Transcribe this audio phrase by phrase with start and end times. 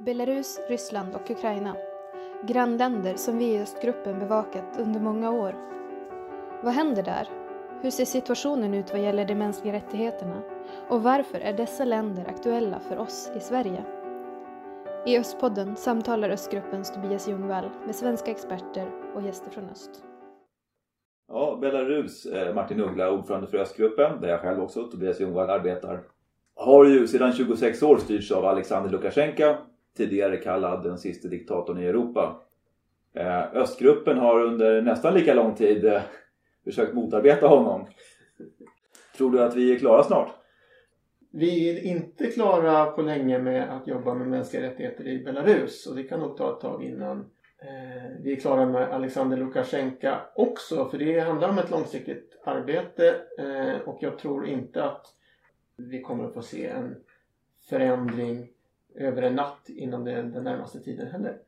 [0.00, 1.76] Belarus, Ryssland och Ukraina.
[2.42, 5.54] Grannländer som vi i östgruppen bevakat under många år.
[6.62, 7.28] Vad händer där?
[7.82, 10.42] Hur ser situationen ut vad gäller de mänskliga rättigheterna?
[10.88, 13.84] Och varför är dessa länder aktuella för oss i Sverige?
[15.06, 19.90] I Östpodden samtalar Östgruppens Tobias Ljungvall med svenska experter och gäster från öst.
[21.28, 26.00] Ja, Belarus, eh, Martin Uggla, ordförande för Östgruppen, där jag själv också, Tobias Ljungvall, arbetar.
[26.54, 29.54] Har ju sedan 26 år styrts av Alexander Lukasjenko,
[29.98, 32.42] tidigare kallad den sista diktatorn i Europa.
[33.14, 36.02] Eh, östgruppen har under nästan lika lång tid eh,
[36.64, 37.86] försökt motarbeta honom.
[39.16, 40.30] Tror du att vi är klara snart?
[41.30, 45.96] Vi är inte klara på länge med att jobba med mänskliga rättigheter i Belarus och
[45.96, 47.18] det kan nog ta ett tag innan
[47.58, 53.20] eh, vi är klara med Alexander Lukasjenko också för det handlar om ett långsiktigt arbete
[53.84, 55.06] och jag tror inte att
[55.76, 56.96] vi kommer att få se en
[57.68, 58.48] förändring
[58.98, 61.38] över en natt inom den, den närmaste tiden heller.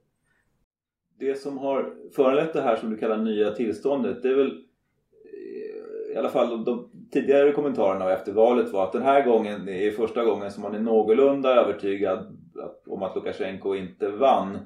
[1.19, 6.15] Det som har föranlett det här som du kallar nya tillståndet det är väl eh,
[6.15, 10.25] i alla fall de tidigare kommentarerna efter valet var att den här gången är första
[10.25, 12.37] gången som man är någorlunda övertygad
[12.87, 14.59] om att Lukasjenko inte vann.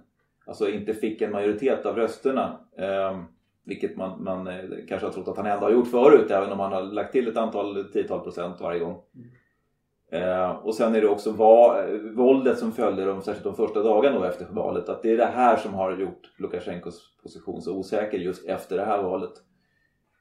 [0.46, 2.58] Alltså inte fick en majoritet av rösterna.
[2.76, 3.24] Ehm,
[3.64, 6.60] vilket man, man eh, kanske har trott att han ändå har gjort förut även om
[6.60, 9.02] han har lagt till ett antal tiotal procent varje gång.
[9.14, 9.28] Mm.
[10.12, 14.18] Eh, och sen är det också va, våldet som följde de, särskilt de första dagarna
[14.18, 14.88] då efter valet.
[14.88, 18.84] Att det är det här som har gjort Lukasjenkos position så osäker just efter det
[18.84, 19.32] här valet.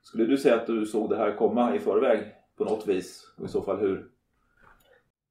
[0.01, 2.19] Skulle du säga att du såg det här komma i förväg
[2.57, 3.33] på något vis?
[3.37, 4.07] Och i så fall hur?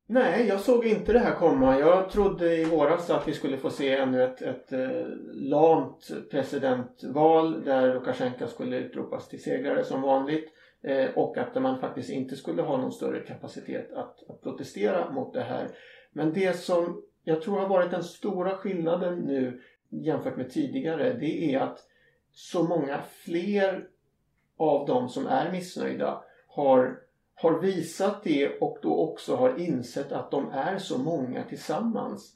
[0.07, 1.79] Nej, jag såg inte det här komma.
[1.79, 7.65] Jag trodde i våras att vi skulle få se ännu ett, ett eh, lamt presidentval
[7.65, 10.53] där Lukasjenko skulle utropas till segrare som vanligt.
[10.83, 15.33] Eh, och att man faktiskt inte skulle ha någon större kapacitet att, att protestera mot
[15.33, 15.69] det här.
[16.13, 21.55] Men det som jag tror har varit den stora skillnaden nu jämfört med tidigare det
[21.55, 21.79] är att
[22.33, 23.89] så många fler
[24.57, 26.99] av de som är missnöjda har,
[27.35, 32.35] har visat det och då också har insett att de är så många tillsammans.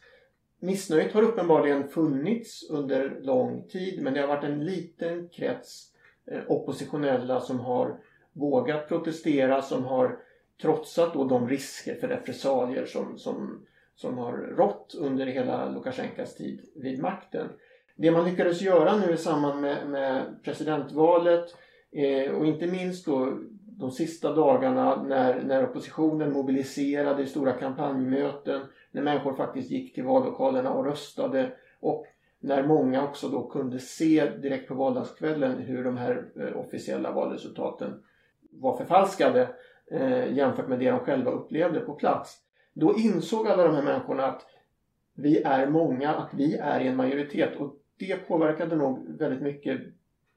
[0.59, 5.93] Missnöjet har uppenbarligen funnits under lång tid men det har varit en liten krets
[6.27, 8.01] eh, oppositionella som har
[8.33, 10.19] vågat protestera, som har
[10.63, 16.61] trotsat då de risker för repressalier som, som, som har rått under hela Lukasjenkos tid
[16.75, 17.49] vid makten.
[17.97, 21.55] Det man lyckades göra nu i samband med, med presidentvalet
[21.93, 23.39] Eh, och inte minst då
[23.79, 30.05] de sista dagarna när, när oppositionen mobiliserade i stora kampanjmöten, när människor faktiskt gick till
[30.05, 32.07] vallokalerna och röstade och
[32.41, 38.03] när många också då kunde se direkt på valdagskvällen hur de här eh, officiella valresultaten
[38.53, 39.49] var förfalskade
[39.91, 42.39] eh, jämfört med det de själva upplevde på plats.
[42.73, 44.47] Då insåg alla de här människorna att
[45.15, 49.81] vi är många, att vi är i en majoritet och det påverkade nog väldigt mycket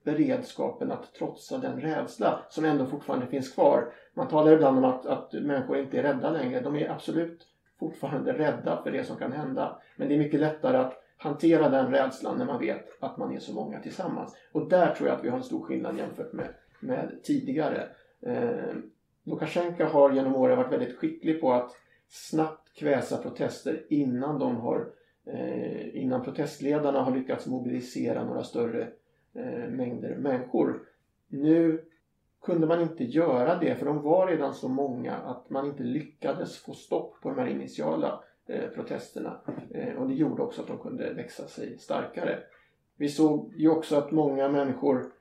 [0.04, 3.94] beredskapen att trotsa den rädsla som ändå fortfarande finns kvar.
[4.14, 6.62] Man talar ibland om att, att människor inte är rädda längre.
[6.62, 7.48] De är absolut
[7.80, 9.82] fortfarande rädda för det som kan hända.
[9.96, 13.40] Men det är mycket lättare att hantera den rädslan när man vet att man är
[13.40, 14.38] så många tillsammans.
[14.52, 16.48] Och där tror jag att vi har en stor skillnad jämfört med,
[16.80, 17.88] med tidigare.
[18.22, 18.76] Eh,
[19.24, 21.72] Lukasjenko har genom åren varit väldigt skicklig på att
[22.08, 24.88] snabbt kväsa protester innan de har
[25.26, 28.88] eh, innan protestledarna har lyckats mobilisera några större
[29.34, 30.82] eh, mängder människor.
[31.28, 31.86] Nu
[32.42, 36.58] kunde man inte göra det för de var redan så många att man inte lyckades
[36.58, 39.42] få stopp på de här initiala eh, protesterna.
[39.72, 42.40] Eh, och det gjorde också att de kunde växa sig starkare.
[42.98, 45.12] Vi såg ju också att många människor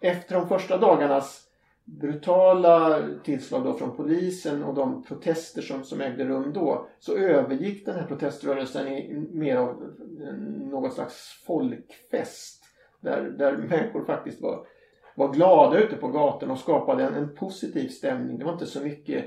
[0.00, 1.48] efter de första dagarnas
[1.84, 7.86] brutala tillslag då från polisen och de protester som, som ägde rum då så övergick
[7.86, 9.94] den här proteströrelsen i mer av
[10.70, 12.64] något slags folkfest
[13.00, 14.66] där, där människor faktiskt var,
[15.16, 18.38] var glada ute på gatorna och skapade en, en positiv stämning.
[18.38, 19.24] Det var inte så mycket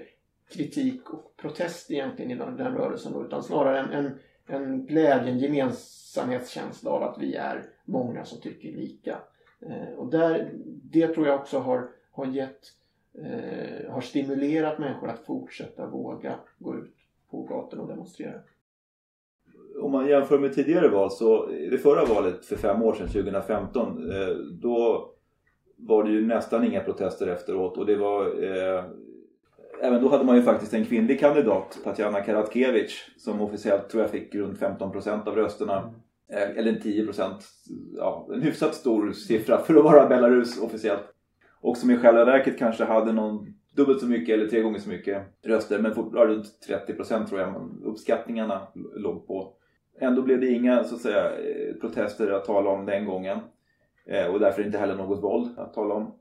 [0.54, 5.31] kritik och protest egentligen i den, den rörelsen då, utan snarare en, en, en glädje,
[5.31, 9.19] en gemensamhetskänsla av att vi är många som tycker lika.
[9.62, 12.62] Eh, och där, det tror jag också har har gett
[13.17, 16.94] eh, har stimulerat människor att fortsätta våga gå ut
[17.31, 18.39] på gatorna och demonstrera.
[19.81, 24.12] Om man jämför med tidigare val så, det förra valet för fem år sedan, 2015,
[24.12, 24.27] eh,
[24.62, 25.09] då
[25.77, 28.85] var det ju nästan inga protester efteråt och det var eh,
[29.81, 34.11] Även då hade man ju faktiskt en kvinnlig kandidat, Tatjana Karatkevich, som officiellt tror jag
[34.11, 35.79] fick runt 15% av rösterna.
[35.79, 35.94] Mm.
[36.27, 37.31] Eh, eller 10%,
[37.97, 41.14] ja, en hyfsat stor siffra för att vara Belarus officiellt.
[41.65, 44.89] Och som i själva verket kanske hade någon dubbelt så mycket eller tre gånger så
[44.89, 45.79] mycket röster.
[45.79, 49.53] Men fortfarande runt 30 procent tror jag uppskattningarna låg på.
[50.00, 53.39] Ändå blev det inga så att säga, eh, protester att tala om den gången.
[54.06, 56.13] Eh, och därför inte heller något våld att tala om.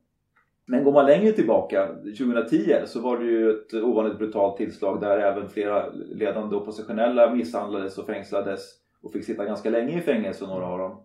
[0.66, 1.88] Men går man längre tillbaka,
[2.18, 7.98] 2010, så var det ju ett ovanligt brutalt tillslag där även flera ledande oppositionella misshandlades
[7.98, 8.60] och fängslades
[9.02, 11.04] och fick sitta ganska länge i fängelse, några av dem.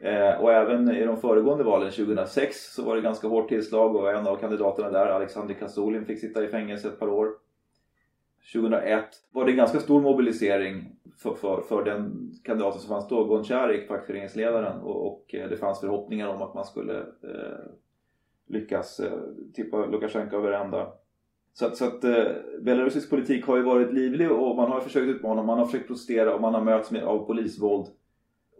[0.00, 4.10] Eh, och även i de föregående valen 2006 så var det ganska hårt tillslag och
[4.10, 7.28] en av kandidaterna där, Alexander Kasulin, fick sitta i fängelse ett par år.
[8.52, 13.24] 2001 var det en ganska stor mobilisering för, för, för den kandidaten som fanns då,
[13.24, 14.80] Goncharik, fackföreningsledaren.
[14.80, 17.64] Och, och, eh, det fanns förhoppningar om att man skulle eh,
[18.46, 19.18] lyckas eh,
[19.54, 20.92] tippa Lukasjenko över ända.
[21.52, 22.24] Så att, så att eh,
[22.60, 26.34] belarusisk politik har ju varit livlig och man har försökt utmana, man har försökt protestera
[26.34, 27.86] och man har mötts med, av polisvåld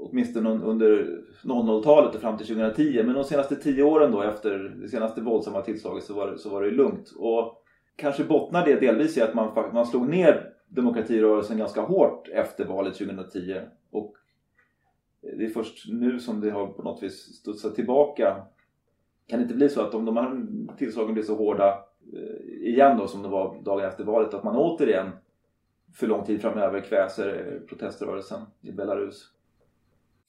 [0.01, 3.03] åtminstone under 00-talet och fram till 2010.
[3.05, 6.51] Men de senaste tio åren då efter det senaste våldsamma tillslaget så var det, så
[6.51, 7.13] var det lugnt.
[7.17, 7.65] Och
[7.97, 12.95] kanske bottnar det delvis i att man, man slog ner demokratirörelsen ganska hårt efter valet
[12.95, 13.61] 2010.
[13.91, 14.15] Och
[15.21, 18.37] det är först nu som det har på något vis studsat tillbaka.
[19.27, 20.47] Kan det inte bli så att om de här
[20.79, 24.57] tillslagen blir så hårda eh, igen då som det var dagen efter valet att man
[24.57, 25.11] återigen
[25.95, 29.31] för lång tid framöver kväser proteströrelsen i Belarus?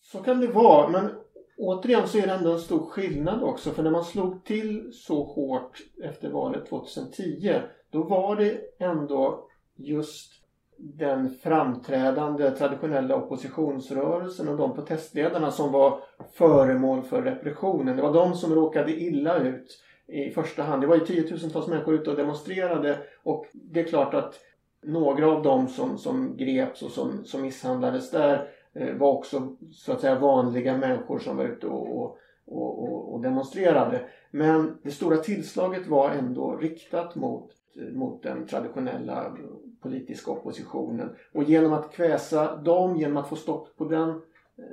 [0.02, 1.10] Så kan det vara, men
[1.58, 3.72] återigen så är det ändå en stor skillnad också.
[3.72, 7.54] För när man slog till så hårt efter valet 2010
[7.90, 10.32] då var det ändå just
[10.78, 16.04] den framträdande traditionella oppositionsrörelsen och de protestledarna som var
[16.34, 17.96] föremål för repressionen.
[17.96, 20.82] Det var de som råkade illa ut i första hand.
[20.82, 24.40] Det var ju tiotusentals människor ute och demonstrerade och det är klart att
[24.84, 29.92] några av dem som, som greps och som, som misshandlades där Eh, var också så
[29.92, 34.02] att säga vanliga människor som var ute och, och, och, och demonstrerade.
[34.32, 37.52] Men det stora tillslaget var ändå riktat mot,
[37.92, 39.38] mot den traditionella
[39.82, 41.16] politiska oppositionen.
[41.34, 44.16] Och genom att kväsa dem, genom att få stopp på den, eh,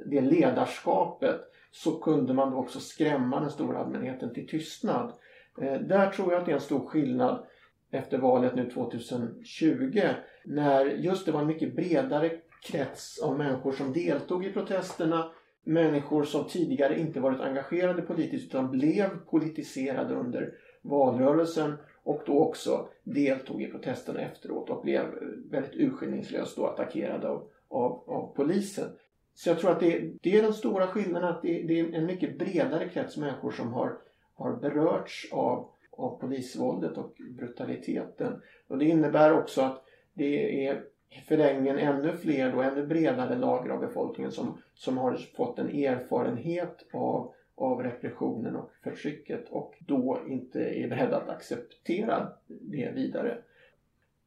[0.06, 1.40] det ledarskapet
[1.70, 5.12] så kunde man också skrämma den stora allmänheten till tystnad.
[5.60, 7.46] Eh, där tror jag att det är en stor skillnad
[7.90, 10.00] efter valet nu 2020
[10.44, 12.30] när just det var en mycket bredare
[12.62, 15.30] krets av människor som deltog i protesterna.
[15.64, 22.88] Människor som tidigare inte varit engagerade politiskt utan blev politiserade under valrörelsen och då också
[23.04, 25.04] deltog i protesterna efteråt och blev
[25.50, 28.88] väldigt urskillningslöst då attackerade av, av, av polisen.
[29.34, 32.06] Så jag tror att det, det är den stora skillnaden att det, det, är en
[32.06, 33.98] mycket bredare krets människor som har,
[34.34, 38.42] har berörts av, av polisvåldet och brutaliteten.
[38.68, 39.84] Och det innebär också att
[40.14, 40.84] det är
[41.28, 46.86] förlängningen ännu fler och ännu bredare lager av befolkningen som, som har fått en erfarenhet
[46.92, 53.38] av, av repressionen och förtrycket och då inte är beredda att acceptera det vidare.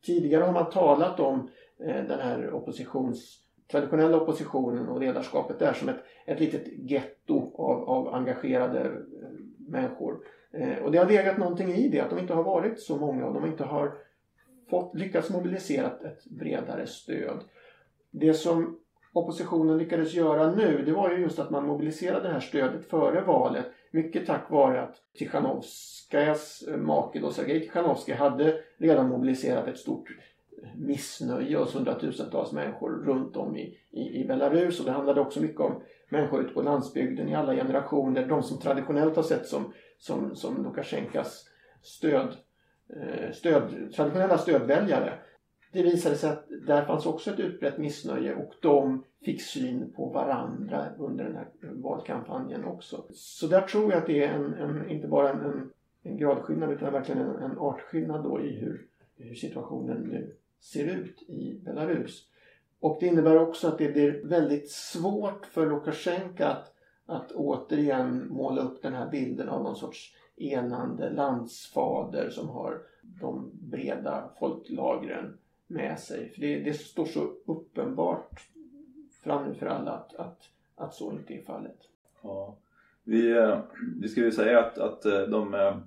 [0.06, 5.90] Tidigare har man talat om eh, den här oppositions traditionella oppositionen och ledarskapet där som
[5.90, 8.92] ett, ett litet getto av, av engagerade eh,
[9.58, 10.18] människor.
[10.52, 13.26] Eh, och det har legat någonting i det, att de inte har varit så många
[13.26, 13.94] och de inte har
[14.72, 17.44] fått, lyckats mobilisera ett bredare stöd.
[18.12, 18.80] Det som
[19.14, 23.22] oppositionen lyckades göra nu det var ju just att man mobiliserade det här stödet före
[23.22, 23.66] valet.
[23.92, 30.10] Mycket tack vare att Tichanovskajas eh, make då, Sergej Tichanovskaj hade redan mobiliserat ett stort
[30.76, 34.80] missnöje hos hundratusentals människor runt om i, i, i Belarus.
[34.80, 38.26] Och det handlade också mycket om människor ute på landsbygden i alla generationer.
[38.26, 41.46] De som traditionellt har sett som, som, som Lukasjenkas
[41.82, 42.36] stöd,
[42.96, 45.14] Eh, stöd, traditionella stödväljare.
[45.72, 50.10] Det visade sig att där fanns också ett utbrett missnöje och de fick syn på
[50.10, 53.06] varandra under den här valkampanjen också.
[53.14, 55.72] Så där tror jag att det är en, en inte bara en, en,
[56.04, 61.22] en gradskillnad utan verkligen en, en artskillnad då i hur, hur situationen nu ser ut
[61.22, 62.28] i Belarus.
[62.80, 66.74] Och det innebär också att det blir väldigt svårt för Lukasjenko att,
[67.06, 73.52] att återigen måla upp den här bilden av någon sorts enande landsfader som har de
[73.54, 76.30] breda folklagren med sig.
[76.30, 78.42] För det, det står så uppenbart
[79.24, 80.40] fram för alla att, att,
[80.76, 81.78] att så inte är fallet.
[82.22, 82.58] Ja.
[83.04, 83.60] Vi, eh,
[84.02, 85.78] vi ska ju säga att, att eh, de, eh,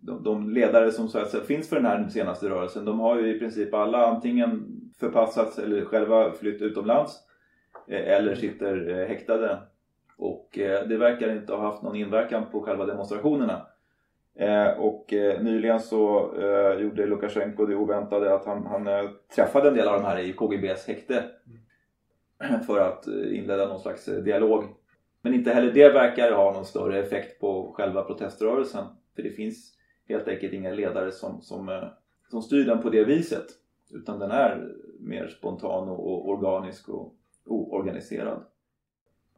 [0.00, 3.18] de, de ledare som så att säga, finns för den här senaste rörelsen de har
[3.18, 7.24] ju i princip alla antingen förpassats eller själva flytt utomlands
[7.86, 9.58] eller sitter häktade.
[10.16, 10.48] Och
[10.88, 13.66] det verkar inte ha haft någon inverkan på själva demonstrationerna.
[14.38, 19.74] Eh, och eh, nyligen så eh, gjorde Lukasjenko det oväntade att han, han träffade en
[19.74, 21.24] del av de här i KGBs häkte
[22.66, 24.64] för att inleda någon slags dialog.
[25.22, 28.84] Men inte heller det verkar ha någon större effekt på själva proteströrelsen.
[29.16, 29.72] För det finns
[30.08, 31.90] helt enkelt inga ledare som, som,
[32.30, 33.46] som styr den på det viset.
[33.90, 34.68] Utan den är
[35.00, 37.14] mer spontan och organisk och
[37.46, 38.44] oorganiserad.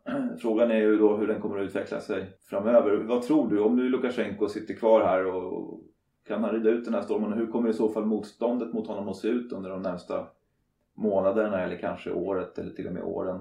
[0.41, 2.97] Frågan är ju då hur den kommer att utveckla sig framöver.
[2.97, 3.61] Vad tror du?
[3.61, 5.81] Om nu Lukasjenko sitter kvar här och
[6.27, 7.33] kan han rida ut den här stormen?
[7.33, 10.27] Hur kommer i så fall motståndet mot honom att se ut under de närmsta
[10.95, 13.41] månaderna eller kanske året eller till och med åren?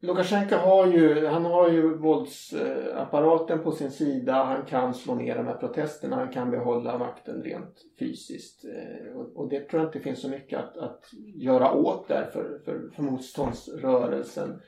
[0.00, 4.32] Lukasjenko har ju, han har ju våldsapparaten på sin sida.
[4.32, 6.16] Han kan slå ner de här protesterna.
[6.16, 8.64] Han kan behålla makten rent fysiskt.
[8.64, 12.60] Eh, och det tror jag inte finns så mycket att, att göra åt där för,
[12.64, 14.60] för, för motståndsrörelsen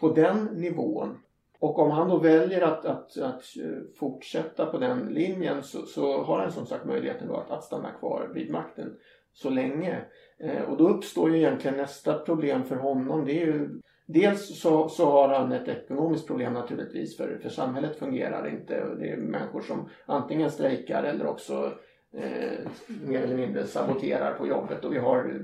[0.00, 1.18] på den nivån.
[1.58, 6.22] Och om han då väljer att, att, att eh, fortsätta på den linjen så, så
[6.22, 8.96] har han som sagt möjligheten då att, att stanna kvar vid makten
[9.32, 10.04] så länge.
[10.38, 13.24] Eh, och då uppstår ju egentligen nästa problem för honom.
[13.24, 17.98] Det är ju Dels så, så har han ett ekonomiskt problem naturligtvis för, för samhället
[17.98, 18.94] fungerar inte.
[18.98, 21.72] Det är människor som antingen strejkar eller också
[22.12, 22.68] eh,
[23.06, 25.40] mer eller mindre saboterar på jobbet och vi har,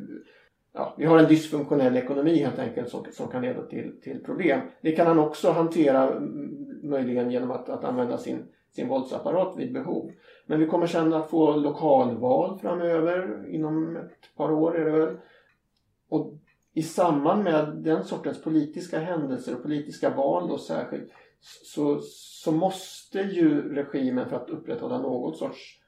[0.73, 4.61] ja, vi har en dysfunktionell ekonomi helt enkelt som, som kan leda till, till problem.
[4.81, 6.21] Det kan han också hantera
[6.83, 10.11] möjligen genom att, att använda sin, sin våldsapparat vid behov.
[10.47, 15.17] Men vi kommer sen att få lokalval framöver inom ett par år är det väl.
[16.09, 16.35] Och
[16.75, 23.19] i samband med den sortens politiska händelser och politiska val då särskilt så, så måste
[23.19, 25.79] ju regimen för att upprätthålla någon sorts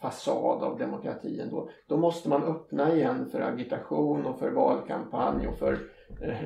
[0.00, 5.58] fasad av demokratin då, då måste man öppna igen för agitation och för valkampanj och
[5.58, 5.72] för
[6.22, 6.36] eh,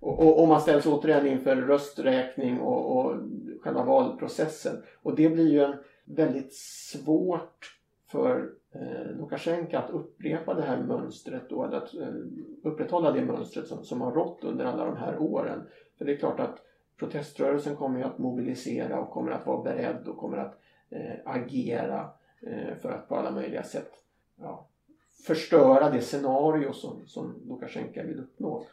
[0.00, 3.16] och, och, och, man ställs återigen inför rösträkning och, och
[3.60, 7.76] själva valprocessen och det blir ju en väldigt svårt
[8.06, 12.08] för eh, Lukasjenko att upprepa det här mönstret då, eller att eh,
[12.62, 15.62] upprätthålla det mönstret som, som har rått under alla de här åren.
[15.98, 16.58] För det är klart att
[16.98, 20.58] proteströrelsen kommer att mobilisera och kommer att vara beredd och kommer att
[20.90, 22.06] eh, agera eh,
[22.82, 23.90] för att på alla möjliga sätt
[24.40, 24.68] ja,
[25.26, 28.66] förstöra det scenario som, som Lukasjenko vill uppnå.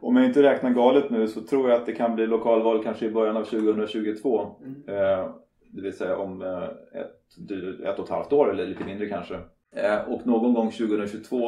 [0.00, 3.06] Om jag inte räknar galet nu så tror jag att det kan bli lokalval kanske
[3.06, 4.56] i början av 2022.
[4.60, 4.74] Mm.
[4.86, 5.34] Eh,
[5.72, 6.64] det vill säga om eh,
[7.00, 9.34] ett, ett och ett halvt år eller lite mindre kanske.
[9.76, 11.38] Eh, och någon gång 2022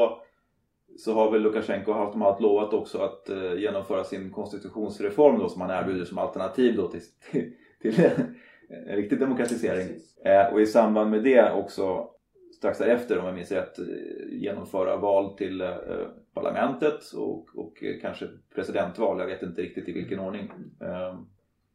[0.98, 5.60] så har väl Lukasjenko haft, har lovat också att eh, genomföra sin konstitutionsreform då, som
[5.60, 7.00] han erbjuder som alternativ då till,
[7.30, 7.52] till,
[7.82, 8.12] till
[8.86, 9.88] en riktig demokratisering.
[10.52, 12.08] och i samband med det också
[12.56, 13.78] strax därefter om jag minns rätt
[14.30, 15.62] genomföra val till
[16.34, 19.20] parlamentet och, och kanske presidentval.
[19.20, 20.50] Jag vet inte riktigt i vilken ordning.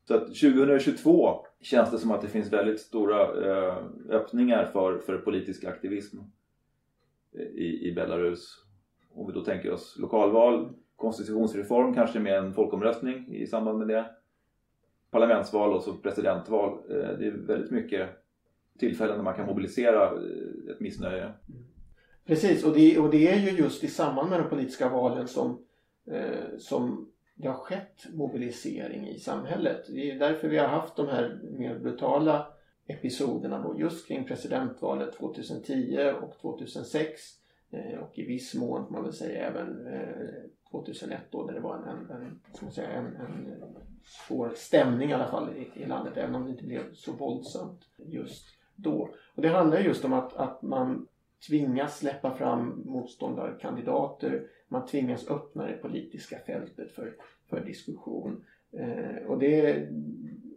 [0.08, 3.78] Så att 2022 känns det som att det finns väldigt stora eh,
[4.10, 6.18] öppningar för, för politisk aktivism
[7.54, 8.66] i, i Belarus.
[9.14, 14.06] Om vi då tänker oss lokalval, konstitutionsreform, kanske med en folkomröstning i samband med det.
[15.12, 16.72] Parlamentsval och så presidentval.
[16.90, 18.10] Eh, det är väldigt mycket
[18.80, 21.32] tillfällen där man kan mobilisera eh, ett missnöje.
[22.26, 25.66] Precis, och det, och det är ju just i samband med de politiska valen som,
[26.12, 29.86] eh, som det har skett mobilisering i samhället.
[29.90, 32.48] Det är därför vi har haft de här mer brutala
[32.88, 37.22] episoderna då just kring presidentvalet 2010 och 2006
[37.72, 40.28] eh, och i viss mån får man väl säga även eh,
[40.72, 43.64] 2001 då där det var en, en, en, ska man säga, en, en
[44.28, 47.82] svår stämning i alla fall i, i landet även om det inte blev så våldsamt
[47.98, 49.10] just då.
[49.36, 51.08] Och det handlar just om att, att man
[51.48, 57.16] tvingas släppa fram motståndarkandidater man tvingas öppna det politiska fältet för,
[57.50, 58.46] för diskussion.
[58.72, 59.88] Eh, och det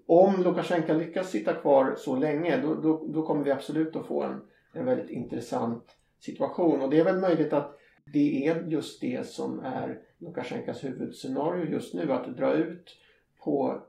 [0.07, 4.23] om Lukasjenko lyckas sitta kvar så länge då, då, då kommer vi absolut att få
[4.23, 4.41] en,
[4.73, 6.81] en väldigt intressant situation.
[6.81, 11.95] Och det är väl möjligt att det är just det som är Lukasjenkos huvudscenario just
[11.95, 12.13] nu.
[12.13, 12.97] Att dra ut
[13.45, 13.83] på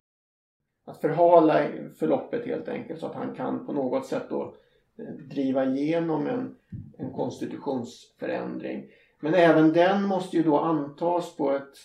[0.85, 1.67] att förhala
[1.99, 4.55] förloppet helt enkelt så att han kan på något sätt då
[4.97, 6.55] eh, driva igenom en,
[6.97, 8.91] en konstitutionsförändring.
[9.19, 11.77] Men även den måste ju då antas på ett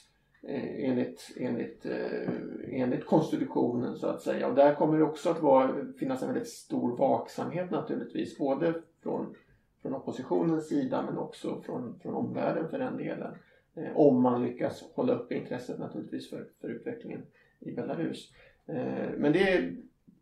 [0.43, 2.31] eh, enligt, enligt, eh,
[2.71, 4.49] enligt konstitutionen så att säga.
[4.49, 8.39] Och där kommer det också att vara, finnas en väldigt stor vaksamhet naturligtvis.
[8.39, 9.35] Både från,
[9.87, 13.35] från oppositionens sida men också från, från omvärlden för den delen.
[13.75, 17.23] Eh, om man lyckas hålla upp intresset naturligtvis för, för utvecklingen
[17.61, 18.33] i Belarus.
[18.67, 19.73] Eh, men det,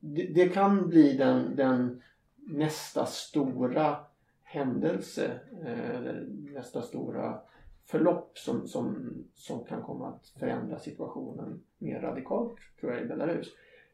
[0.01, 2.03] det, det, kan bli den, den
[2.37, 3.97] nästa stora
[4.43, 5.31] händelse,
[5.67, 6.15] eh,
[6.55, 7.39] nästa stora
[7.85, 13.53] förlopp som, som, som kan komma att förändra situationen mer radikalt tror jag i Belarus.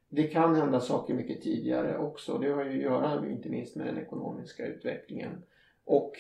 [0.09, 2.39] Det kan hända saker mycket tidigare också.
[2.39, 5.43] Det har ju att göra inte minst med den ekonomiska utvecklingen
[5.84, 6.12] och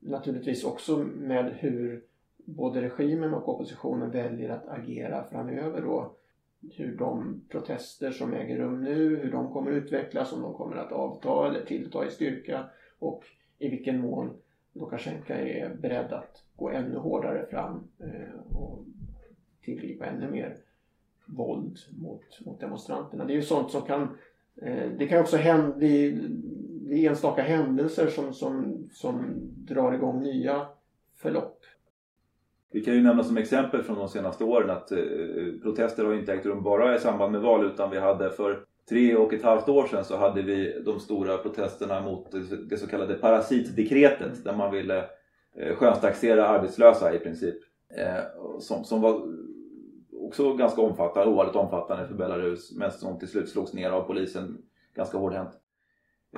[0.00, 2.04] naturligtvis också med hur
[2.44, 6.16] både regimen och oppositionen väljer att agera framöver då.
[6.76, 10.92] Hur de protester som äger rum nu, hur de kommer utvecklas, om de kommer att
[10.92, 12.66] avta eller tillta i styrka
[12.98, 13.24] och
[13.58, 14.36] i vilken mån
[14.72, 18.84] Lukasjenko är beredd att gå ännu hårdare fram eh, och
[19.62, 20.56] tillgripa ännu mer
[21.26, 23.24] våld mot, mot demonstranterna.
[23.24, 24.02] Det är ju sånt som kan
[24.62, 25.86] eh, det kan också hända,
[26.88, 30.66] det är enstaka händelser som, som, som drar igång nya
[31.16, 31.60] förlopp.
[32.72, 34.98] Vi kan ju nämna som exempel från de senaste åren att eh,
[35.62, 39.16] protester har inte ägt rum bara i samband med val utan vi hade för tre
[39.16, 42.32] och ett halvt år sedan så hade vi de stora protesterna mot
[42.68, 45.04] det så kallade parasitdekretet där man ville
[45.56, 47.56] eh, skönstaxera arbetslösa i princip.
[47.96, 48.24] Eh,
[48.60, 49.22] som, som var
[50.12, 54.58] också ganska omfattande, ovanligt omfattande för Belarus men som till slut slogs ner av polisen
[54.94, 55.50] ganska hårdhänt.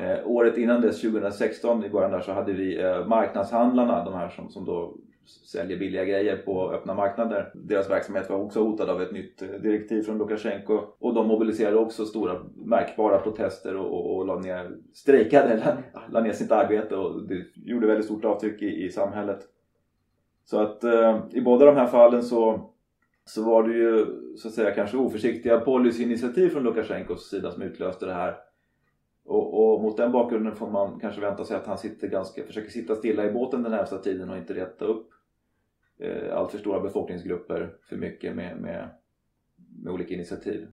[0.00, 4.28] Eh, året innan dess, 2016 i början där så hade vi eh, marknadshandlarna, de här
[4.28, 4.94] som, som då
[5.26, 7.50] säljer billiga grejer på öppna marknader.
[7.54, 11.76] Deras verksamhet var också hotad av ett nytt eh, direktiv från Lukasjenko och de mobiliserade
[11.76, 15.56] också stora märkbara protester och, och, och la ner, strejkade,
[15.94, 19.40] la, la ner sitt arbete och det gjorde väldigt stort avtryck i, i samhället.
[20.44, 22.70] Så att eh, i båda de här fallen så,
[23.24, 24.06] så var det ju
[24.36, 28.45] så att säga kanske oförsiktiga policyinitiativ från Lukasjenkos sida som utlöste det här.
[29.26, 32.70] Och, och, mot den bakgrunden får man kanske vänta sig att han sitter ganska, försöker
[32.70, 35.10] sitta stilla i båten den närmsta tiden och inte rätta upp
[35.98, 38.88] eh, allt för stora befolkningsgrupper för mycket med, med,
[39.82, 40.68] med olika initiativ.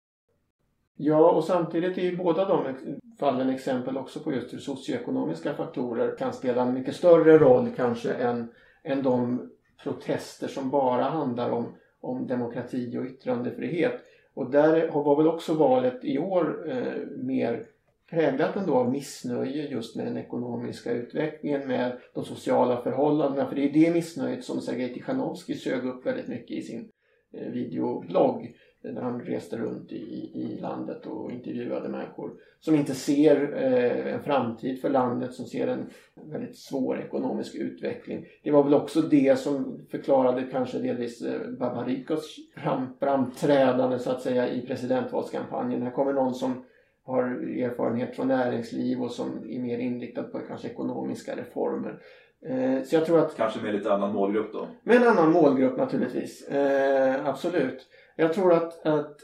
[0.95, 2.75] Ja, och samtidigt är ju båda de
[3.19, 8.13] fallen exempel också på just hur socioekonomiska faktorer kan spela en mycket större roll kanske
[8.13, 8.51] än,
[8.83, 9.49] än de
[9.83, 14.01] protester som bara handlar om, om demokrati och yttrandefrihet.
[14.33, 17.67] Och där var väl också valet i år eh, mer
[18.13, 23.49] präglat ändå av missnöje just med den ekonomiska utvecklingen, med de sociala förhållandena.
[23.49, 26.89] För det är det missnöjet som Sergej Tichanovskij sög upp väldigt mycket i sin
[27.33, 33.53] eh, videoblogg när han reste runt i, i landet och intervjuade människor som inte ser
[33.63, 35.89] eh, en framtid för landet, som ser en
[36.31, 38.25] väldigt svår ekonomisk utveckling.
[38.43, 44.21] Det var väl också det som förklarade kanske delvis eh, Babarikos fram, framträdande så att
[44.21, 45.81] säga i presidentvalskampanjen.
[45.81, 46.63] Här kommer någon som
[47.05, 47.23] har
[47.63, 52.01] erfarenhet från näringsliv och som är mer inriktad på kanske ekonomiska reformer.
[52.45, 53.37] Eh, så jag tror att...
[53.37, 54.67] Kanske med lite annan målgrupp då?
[54.83, 56.47] Med en annan målgrupp naturligtvis.
[56.47, 57.87] Eh, absolut.
[58.15, 59.17] Jag tror att, att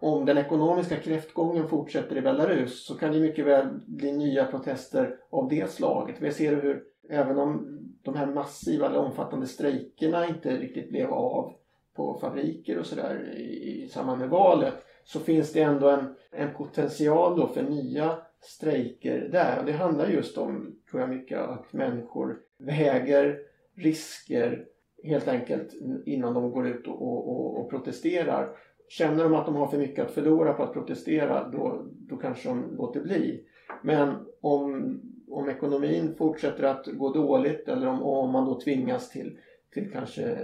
[0.00, 5.16] om den ekonomiska kräftgången fortsätter i Belarus så kan det mycket väl bli nya protester
[5.30, 6.16] av det slaget.
[6.20, 11.52] Vi ser hur även om de här massiva eller omfattande strejkerna inte riktigt blev av
[11.96, 14.74] på fabriker och sådär i, i samband med valet
[15.06, 19.58] så finns det ändå en, en potential då för nya strejker där.
[19.58, 23.38] Och det handlar just om, tror jag mycket, att människor väger
[23.74, 24.64] risker
[25.04, 25.74] helt enkelt
[26.06, 28.56] innan de går ut och, och, och, protesterar.
[28.88, 32.48] Känner de att de har för mycket att förlora på att protestera då, då kanske
[32.48, 33.44] de låter bli.
[33.82, 39.38] Men om, om ekonomin fortsätter att gå dåligt eller om, om man då tvingas till,
[39.74, 40.38] till kanske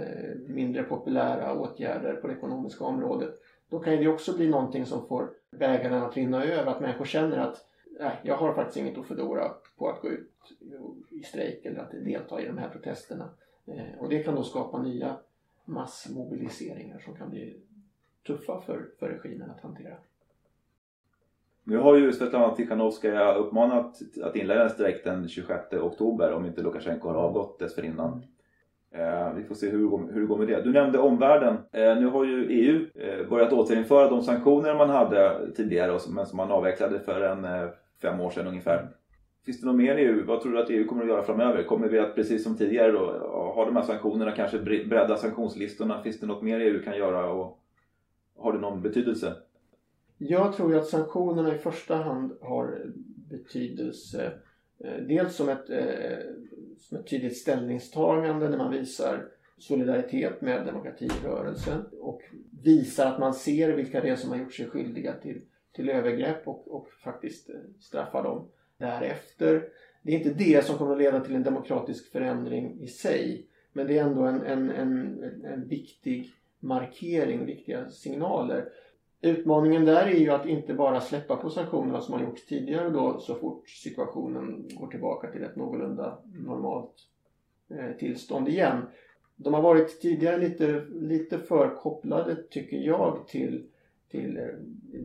[0.47, 3.39] mindre populära åtgärder på det ekonomiska området
[3.73, 6.71] då kan det också bli någonting som får bägaren att rinna över.
[6.71, 7.65] Att människor känner att
[7.99, 10.31] nej, jag har faktiskt inget att förlora på att gå ut
[11.09, 13.29] i strejk eller att delta i de här protesterna.
[13.65, 15.17] Eh, och det kan då skapa nya
[15.65, 17.61] massmobiliseringar som kan bli
[18.27, 19.95] tuffa för, för regimen att hantera.
[21.63, 26.61] Nu har ju Svetlana Tichanovskaja uppmanat att inleda en strejk den 26 oktober om inte
[26.61, 28.25] Lukasjenko har avgått dessförinnan.
[28.95, 30.61] Eh, vi får se hur, hur det går med det.
[30.61, 31.53] Du nämnde omvärlden.
[31.71, 36.37] Eh, nu har ju EU eh, börjat återinföra de sanktioner man hade tidigare men som
[36.37, 37.69] man avvecklade för en eh,
[38.01, 38.87] fem år sedan ungefär.
[39.45, 40.25] Finns det något mer i EU?
[40.25, 41.63] Vad tror du att EU kommer att göra framöver?
[41.63, 43.05] Kommer vi att precis som tidigare då,
[43.55, 46.03] ha de här sanktionerna, kanske bredda sanktionslistorna?
[46.03, 47.59] Finns det något mer EU kan göra och
[48.37, 49.33] har det någon betydelse?
[50.17, 52.81] Jag tror ju att sanktionerna i första hand har
[53.29, 54.31] betydelse
[54.79, 56.17] eh, dels som ett eh,
[56.79, 59.25] som ett tydligt ställningstagande när man visar
[59.57, 62.21] solidaritet med demokratirörelsen och
[62.63, 65.41] visar att man ser vilka det är som har gjort sig skyldiga till,
[65.75, 69.69] till övergrepp och, och faktiskt eh, straffar dem därefter.
[70.01, 73.87] Det är inte det som kommer att leda till en demokratisk förändring i sig men
[73.87, 78.69] det är ändå en, en, en, en viktig markering, viktiga signaler.
[79.23, 83.19] Utmaningen där är ju att inte bara släppa på sanktionerna som har gjort tidigare då
[83.19, 86.93] så fort situationen går tillbaka till ett någorlunda normalt
[87.69, 88.81] eh, tillstånd igen.
[89.35, 93.65] De har varit tidigare lite, lite för kopplade tycker jag till,
[94.11, 94.43] till eh,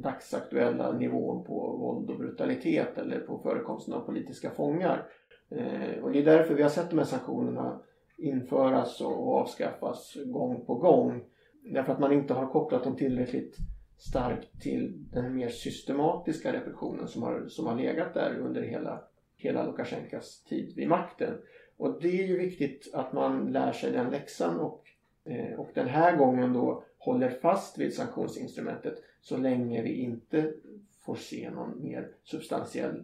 [0.02, 5.06] dagsaktuella nivån på våld och brutalitet eller på förekomsten av politiska fångar.
[5.50, 7.80] Eh, och det är därför vi har sett de här sanktionerna
[8.16, 11.24] införas och avskaffas gång på gång.
[11.62, 13.58] Därför att man inte har kopplat dem tillräckligt
[13.98, 19.02] starkt till den mer systematiska repressionen som har, som har legat där under hela,
[19.36, 21.34] hela Lukasjenkos tid vid makten.
[21.76, 24.84] Och det är ju viktigt att man lär sig den läxan och,
[25.24, 30.52] eh, och den här gången då håller fast vid sanktionsinstrumentet så länge vi inte
[31.00, 33.02] får se någon mer substantiell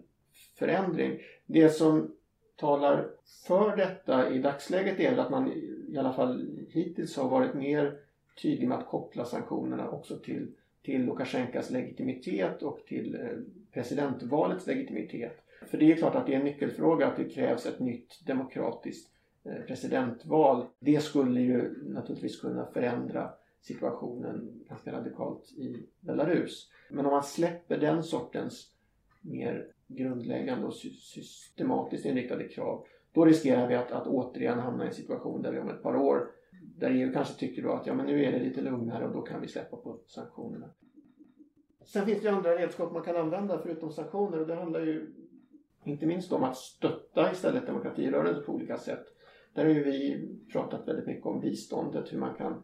[0.55, 1.21] förändring.
[1.47, 2.15] Det som
[2.57, 3.11] talar
[3.47, 5.53] för detta i dagsläget är att man
[5.89, 7.99] i alla fall hittills har varit mer
[8.43, 13.29] tydlig med att koppla sanktionerna också till till Lukasjenkas legitimitet och till eh,
[13.73, 15.37] presidentvalets legitimitet.
[15.71, 19.11] För det är klart att det är en nyckelfråga att det krävs ett nytt demokratiskt
[19.45, 20.67] eh, presidentval.
[20.79, 26.71] Det skulle ju naturligtvis kunna förändra situationen ganska radikalt i Belarus.
[26.91, 28.71] Men om man släpper den sortens
[29.21, 34.95] mer grundläggande och systematiskt inriktade krav då riskerar vi att, att återigen hamna i en
[34.95, 36.31] situation där vi om ett par år
[36.77, 39.23] där EU kanske tycker då att ja, men nu är det lite lugnare och då
[39.23, 40.71] kan vi släppa på sanktionerna.
[41.85, 45.15] Sen finns det ju andra redskap man kan använda förutom sanktioner och det handlar ju
[45.85, 49.05] inte minst om att stötta istället demokratirörelser på olika sätt.
[49.55, 52.63] Där har ju vi pratat väldigt mycket om biståndet, hur man kan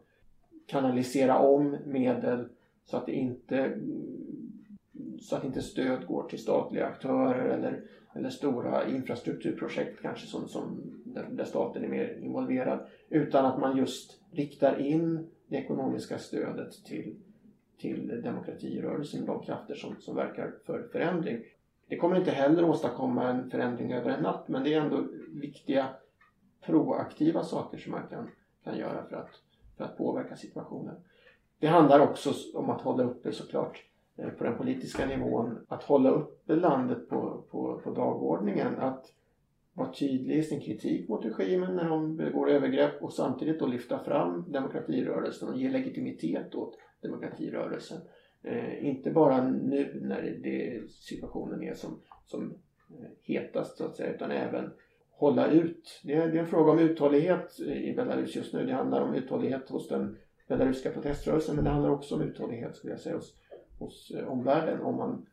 [0.67, 2.49] kanalisera om medel
[2.83, 3.79] så att det inte
[5.19, 10.81] så att inte stöd går till statliga aktörer eller, eller stora infrastrukturprojekt kanske som, som
[11.05, 12.87] där, där staten är mer involverad.
[13.09, 17.15] Utan att man just riktar in det ekonomiska stödet till,
[17.77, 21.43] till demokratirörelsen, de krafter som, som verkar för förändring.
[21.87, 25.87] Det kommer inte heller åstadkomma en förändring över en natt men det är ändå viktiga
[26.65, 28.29] proaktiva saker som man kan,
[28.63, 29.29] kan göra för att,
[29.77, 30.95] för att påverka situationen.
[31.59, 33.83] Det handlar också om att hålla uppe såklart
[34.17, 38.79] Eh, på den politiska nivån, att hålla uppe landet på, på, på dagordningen.
[38.79, 39.05] Att
[39.73, 44.03] vara tydlig i sin kritik mot regimen när de begår övergrepp och samtidigt då lyfta
[44.03, 48.01] fram demokratirörelsen och ge legitimitet åt demokratirörelsen.
[48.43, 52.53] Eh, inte bara nu när det, situationen är som, som
[52.89, 54.69] eh, hetast så att säga utan även
[55.11, 56.01] hålla ut.
[56.03, 58.65] Det är, det är en fråga om uthållighet i Belarus just nu.
[58.65, 62.93] Det handlar om uthållighet hos den belarusiska proteströrelsen men det handlar också om uthållighet skulle
[62.93, 63.40] jag säga hos,
[63.81, 65.25] hos eh, omvärlden om man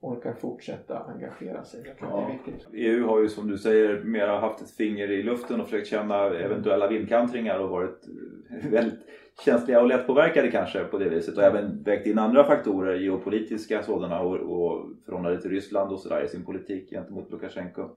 [0.00, 1.94] orkar fortsätta engagera sig.
[2.00, 2.30] Ja.
[2.72, 6.24] EU har ju som du säger mera haft ett finger i luften och försökt känna
[6.24, 8.04] eventuella vindkantringar och varit
[8.70, 9.00] väldigt
[9.44, 14.20] känsliga och lättpåverkade kanske på det viset och även vägt in andra faktorer, geopolitiska sådana
[14.20, 17.88] och, och förhållande till Ryssland och sådär i sin politik gentemot Lukasjenko.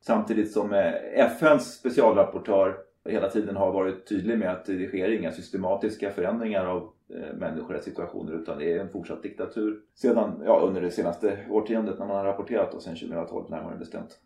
[0.00, 2.76] Samtidigt som eh, FNs specialrapportör
[3.08, 8.32] hela tiden har varit tydlig med att det sker inga systematiska förändringar av eh, människorättssituationer
[8.32, 12.24] utan det är en fortsatt diktatur sedan, ja, under det senaste årtiondet när man har
[12.24, 14.20] rapporterat och sen 2012 närmare bestämt.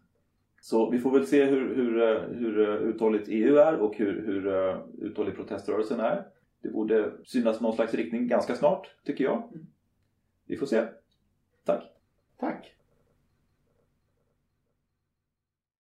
[0.60, 4.76] Så vi får väl se hur, hur, eh, hur uthålligt EU är och hur, hur
[5.06, 6.26] uthållig proteströrelsen är.
[6.62, 9.42] Det borde synas någon slags riktning ganska snart, tycker jag.
[10.46, 10.82] Vi får se.
[11.64, 11.82] Tack!
[12.40, 12.79] Tack!